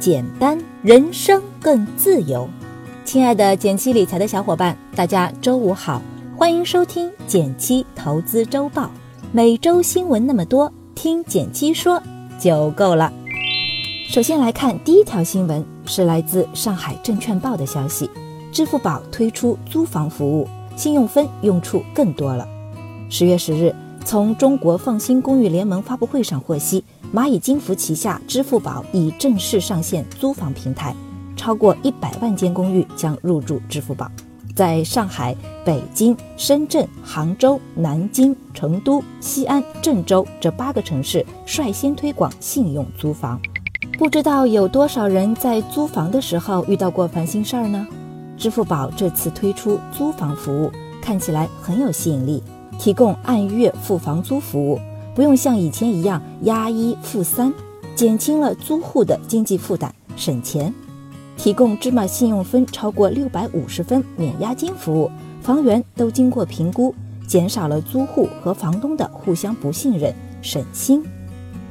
[0.00, 2.48] 简单，人生更自由。
[3.04, 6.00] 亲爱的减七理财的小伙伴，大家周五好，
[6.34, 8.90] 欢迎收听减七投资周报。
[9.30, 12.02] 每周新闻那么多，听减七说
[12.38, 13.12] 就够了。
[14.08, 18.08] 首先来看第一条新闻，是来自上海证券报的消息：
[18.50, 22.48] 支付宝推出租房服务，信用分用处更多了。
[23.10, 23.74] 十月十日，
[24.04, 26.82] 从中国放心公寓联盟发布会上获悉，
[27.14, 30.94] 蚂蚁金服旗下支付宝已正式上线租房平台，
[31.36, 34.10] 超过一百万间公寓将入驻支付宝。
[34.56, 35.34] 在上海、
[35.64, 43.40] 北京、深圳、杭州、南京、成都、西安、郑州这八个城市率先推广信用租房。
[43.98, 47.86] 不知道有多少人在租房的时候遇到过烦心事儿呢？
[48.36, 52.42] 支付宝这次推出租房服务，看起来很有吸引力，
[52.80, 54.80] 提供按月付房租服务，
[55.14, 57.52] 不用像以前一样押一付三，
[57.94, 60.72] 减轻了租户的经济负担，省钱。
[61.36, 65.10] 提供芝麻信用分超过六百五十分免押金服务，
[65.42, 66.94] 房源都经过评估，
[67.26, 71.04] 减少了租户和房东的互相不信任，省心。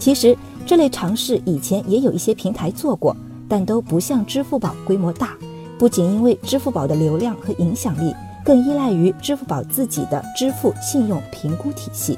[0.00, 0.36] 其实。
[0.68, 3.16] 这类尝试以前也有一些平台做过，
[3.48, 5.36] 但都不像支付宝规模大。
[5.78, 8.12] 不仅因为支付宝的流量和影响力，
[8.46, 12.16] 更依赖于支付宝自己的支付信用评估体系。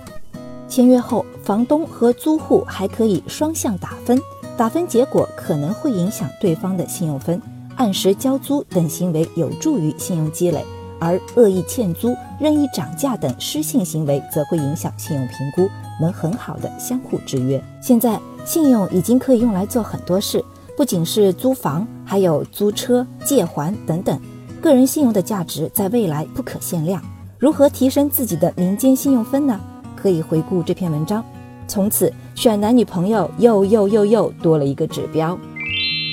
[0.69, 4.21] 签约后，房东和租户还可以双向打分，
[4.55, 7.41] 打分结果可能会影响对方的信用分。
[7.77, 10.63] 按时交租等行为有助于信用积累，
[11.01, 15.67] 而恶意欠租、任意涨价等失信行为则会影响信用评估，
[16.01, 17.61] 能很好的相互制约。
[17.81, 18.21] 现在。
[18.45, 20.43] 信用已经可以用来做很多事，
[20.75, 24.19] 不仅是租房，还有租车、借还等等。
[24.61, 27.03] 个人信用的价值在未来不可限量。
[27.39, 29.59] 如何提升自己的民间信用分呢？
[29.95, 31.25] 可以回顾这篇文章。
[31.67, 35.39] 从此选男女朋友又又又又多了一个指标。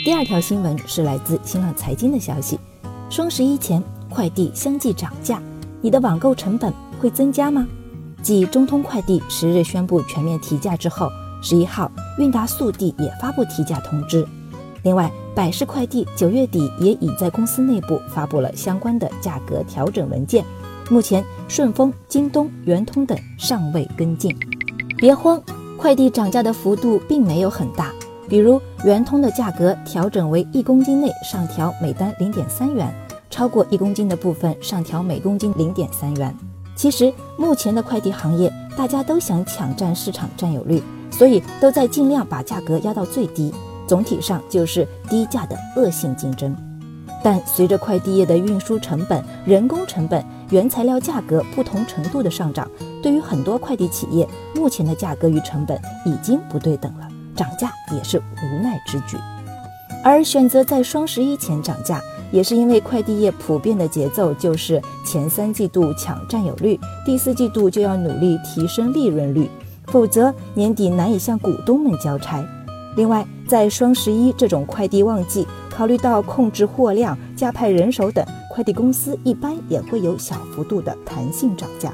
[0.04, 2.60] 第二条新闻是来自新浪财经的消息：
[3.10, 5.42] 双十一前快递相继涨价，
[5.82, 7.66] 你的网购成本会增加吗？
[8.22, 11.10] 继中通快递十日宣布全面提价之后。
[11.42, 14.28] 十一号，韵达速递也发布提价通知。
[14.82, 20.46] 另外，百世快递九月底也已在公司内部发布了相关的价格调整文件。
[20.90, 24.34] 目前，顺丰、京东、圆通等尚未跟进。
[24.98, 25.42] 别慌，
[25.76, 27.92] 快递涨价的幅度并没有很大。
[28.30, 32.90] 比如，圆通的价格调整为一公斤内上调每单零点三元，
[33.30, 36.34] 超过一公斤的部分上调每公斤零点三元。
[36.78, 40.82] 其实，目前的快递行业，大家都想抢占市场占有率。
[41.12, 43.54] 所以都在尽量把价格压到最低，
[43.88, 46.56] 总体上就是低价的恶性竞争。
[47.24, 52.70] 但随着快递业的运输成本、人工成本、原材料价格不同程度的上涨，
[53.02, 55.76] 对于很多快递企业，目前的价格与成本
[56.06, 59.18] 已经不对等了，涨价也是无奈之举。
[60.04, 62.00] 而选择在双十一前涨价，
[62.32, 69.50] 也是因为快递业普遍的节奏就是前三季度抢占有率，第四季度就要努力提升利润率。
[69.88, 72.44] 否则年底难以向股东们交差。
[72.96, 81.94] 另外，在双十一这种快递旺季，考虑到控制货量、加派人手等，快递公司一般也会有小幅度的弹性涨价。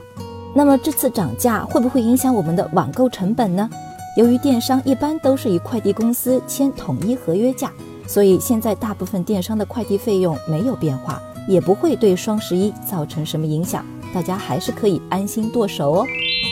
[0.54, 3.70] 那么这次涨价会不会影响我们的网购成本呢？
[4.18, 7.72] 由于电商一般都是与快递公司签统一合约价，
[8.06, 13.86] 所以现在大部分电商的快递费用没有变化，也不会对双十一造成什么影响。
[14.14, 16.06] 大家还是可以安心剁手哦。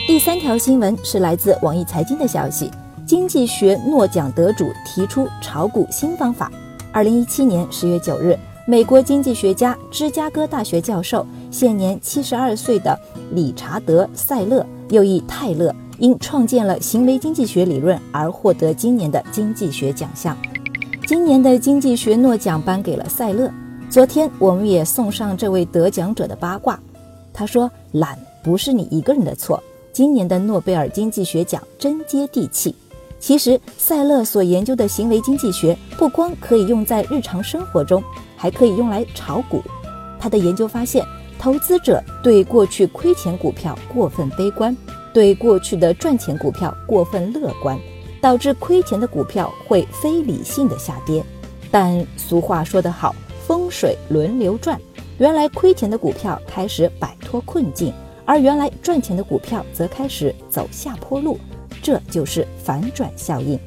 [0.06, 2.70] 第三条新闻是来自网易财经的消息：
[3.10, 6.48] 经济学诺奖得主提出炒股新方法。
[6.92, 8.38] 二零一七年十月九日，
[8.68, 12.96] 美国经济学家、芝加哥大学教授、现年七十二岁的
[13.32, 20.36] 理查德·塞勒（又译泰勒）因创建了行为经济学理论而获得今年的经济学奖项。
[21.04, 23.50] 今年的经济学诺奖颁给了塞勒。
[23.90, 26.78] 昨天我们也送上这位得奖者的八卦。
[27.32, 29.60] 他说：“懒不是你一个人的错。”
[29.92, 32.72] 今年的诺贝尔经济学奖真接地气。
[33.20, 38.02] 其实，塞勒所研究的行为经济学不光可以用在日常生活中，
[38.34, 39.62] 还可以用来炒股。
[40.18, 41.04] 他的研究发现，
[41.38, 44.74] 投资者对过去亏钱股票过分悲观，
[45.12, 47.78] 对过去的赚钱股票过分乐观，
[48.22, 51.22] 导致亏钱的股票会非理性的下跌。
[51.70, 53.14] 但俗话说得好，
[53.46, 54.80] 风水轮流转，
[55.18, 57.92] 原来亏钱的股票开始摆脱困境。
[58.24, 61.38] 而原来赚钱的股票则开始走下坡路，
[61.82, 63.58] 这就是反转效应。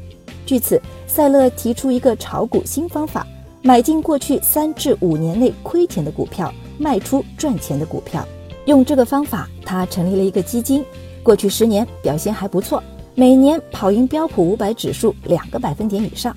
[0.45, 3.25] 据此，塞勒提出一个炒股新方法：
[3.61, 8.27] 买进过去三至五年内亏钱的股票，卖出赚钱的股票。
[8.65, 10.83] 用这个方法，他成立了一个基金，
[11.21, 12.81] 过去十年表现还不错，
[13.15, 16.35] 每年跑赢标普五百指数两个百分点以上。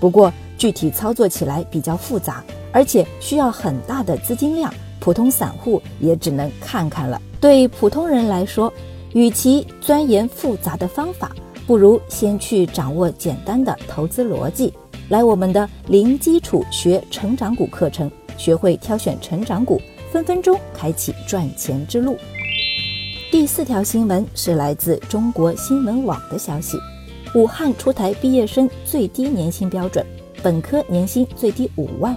[0.00, 2.42] 不过，具体操作起来比较复杂，
[2.72, 7.20] 而且需要很大的资金量，普通散户也只能看看了。
[7.40, 8.72] 对普通人来说，
[9.16, 11.34] 与其钻研复杂的方法，
[11.66, 14.70] 不如先去掌握简单的投资逻辑。
[15.08, 19.80] 来我们的零基础学成长股课程，学会挑选成长股，
[20.12, 22.14] 分分钟开启赚钱之路。
[23.30, 26.76] 第四条新闻是来自中国新闻网的消息：
[27.34, 30.04] 武汉出台毕业生最低年薪标准。
[30.42, 32.14] 本科年薪最低五万。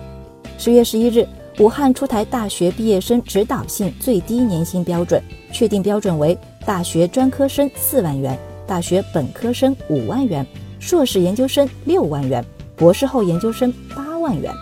[0.58, 1.26] 十月十一日，
[1.60, 5.24] 武汉出台大学毕业生指导性最低年薪标准，
[5.54, 6.38] 确定标准为
[6.70, 8.38] 大学专科生四万元，
[8.68, 10.46] 大学本科生五万元，
[10.80, 12.46] 硕士研究生六万元，
[12.76, 14.54] 博士后研究生八万元。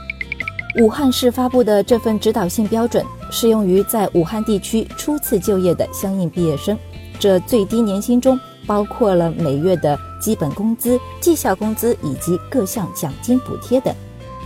[0.80, 6.80] 武汉市发布的这份指导性标准适用于在武汉地区初次就业的相应毕业生，
[7.20, 8.40] 这最低年薪中。
[8.66, 13.94] 包括了每月的基本工资、绩效工资以及各项奖金补贴等。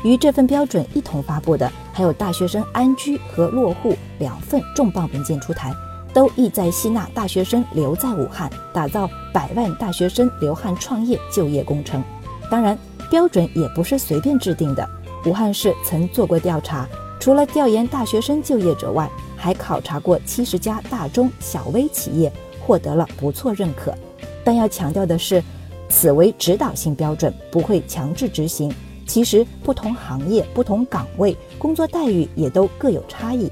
[0.03, 5.71] 与这份标准一同发布的，还有大学生安居和落户两份重磅文件出台，
[6.13, 12.03] 都意在吸纳大学生留在武汉，打造百万大学生留汉创业就业工程。
[12.49, 12.77] 当然，
[13.09, 14.87] 标准也不是随便制定的。
[15.25, 16.87] 武汉市曾做过调查，
[17.19, 23.93] 除了调研大学生就业者外，还考察过七十家大中小微企业，获得了不错认可。
[24.43, 25.41] 但要强调的是，
[25.87, 28.73] 此为指导性标准，不会强制执行。
[29.07, 33.51] 其实，不同行业、不同岗位，工作待遇也都各有差异。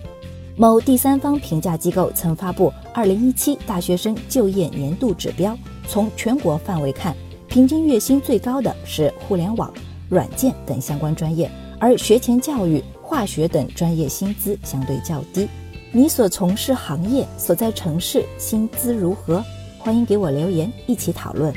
[0.62, 5.58] 某第三方评价机构曾发布二零一七大学生就业年度指标，
[5.88, 7.16] 从全国范围看，
[7.48, 9.74] 平均月薪最高的是互联网、
[10.10, 15.48] 软件等相关专业，而学前教育、化学等专业薪资相对较低。
[15.94, 19.42] 你所从事行业、所在城市薪资如何？
[19.78, 21.54] 欢迎给我留言，一起讨论。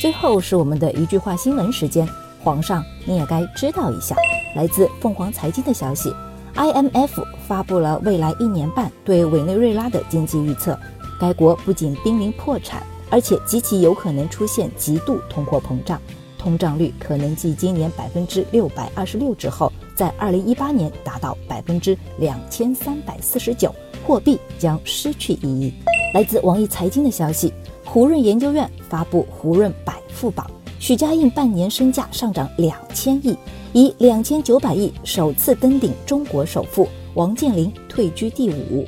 [0.00, 2.08] 最后是我们的一句话新闻时间，
[2.42, 4.16] 皇上你也该知道一下。
[4.56, 6.10] 来自凤凰财经的消息
[6.54, 10.78] ，IMF 发布了未来一年半对委内瑞拉的经济预测，
[11.20, 16.00] 该国不仅濒临破产，而且极其有可能出现极度通货膨胀，
[16.38, 23.74] 通胀率可能继今年百分之六百二十六之后，在二零一八年达到百分之两千三百四十九，
[24.06, 25.72] 货币将失去意义。
[26.14, 27.52] 来自网易财经的消息，
[27.84, 30.50] 胡润研究院发布胡润百富榜，
[30.82, 33.38] 许家印半年身价上涨两千亿，
[33.72, 36.88] 以两千九百亿首次登顶中国首富。
[37.14, 38.84] 王健林退居第五。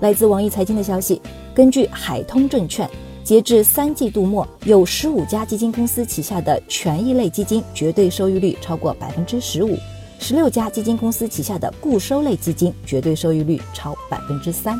[0.00, 1.22] 来自网易财经的消息，
[1.54, 2.86] 根据海通证券，
[3.24, 9.78] 截至三季度末，有十五家基金公司旗下的权益类基金绝对收益率超过百分之十五，
[10.18, 14.78] 十六家基金公司旗下的固收类基金绝对收益率超百分之三。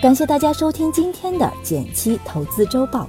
[0.00, 3.08] 感谢大家收听今天的减七投资周报，